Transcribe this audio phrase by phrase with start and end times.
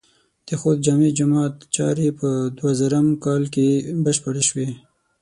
[0.47, 3.67] د خوست د جامع جماعت چارې په دوهزرم م کال کې
[4.05, 4.69] بشپړې شوې.